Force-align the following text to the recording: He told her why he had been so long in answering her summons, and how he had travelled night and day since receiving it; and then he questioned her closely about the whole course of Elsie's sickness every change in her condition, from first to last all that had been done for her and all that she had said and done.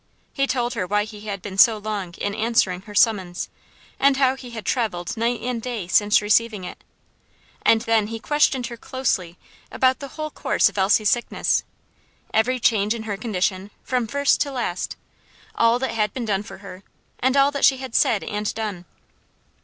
He 0.33 0.47
told 0.47 0.73
her 0.73 0.87
why 0.87 1.03
he 1.03 1.27
had 1.27 1.43
been 1.43 1.59
so 1.59 1.77
long 1.77 2.15
in 2.15 2.33
answering 2.33 2.81
her 2.89 2.95
summons, 2.95 3.49
and 3.99 4.17
how 4.17 4.35
he 4.35 4.49
had 4.49 4.65
travelled 4.65 5.15
night 5.15 5.41
and 5.41 5.61
day 5.61 5.85
since 5.87 6.23
receiving 6.23 6.63
it; 6.63 6.83
and 7.61 7.81
then 7.81 8.07
he 8.07 8.19
questioned 8.19 8.65
her 8.65 8.77
closely 8.77 9.37
about 9.71 9.99
the 9.99 10.07
whole 10.07 10.31
course 10.31 10.69
of 10.69 10.77
Elsie's 10.79 11.09
sickness 11.11 11.63
every 12.33 12.59
change 12.59 12.95
in 12.95 13.03
her 13.03 13.15
condition, 13.15 13.69
from 13.83 14.07
first 14.07 14.41
to 14.41 14.49
last 14.51 14.95
all 15.53 15.77
that 15.77 15.91
had 15.91 16.15
been 16.15 16.25
done 16.25 16.41
for 16.41 16.57
her 16.65 16.81
and 17.19 17.37
all 17.37 17.51
that 17.51 17.63
she 17.63 17.77
had 17.77 17.93
said 17.93 18.23
and 18.23 18.51
done. 18.55 18.85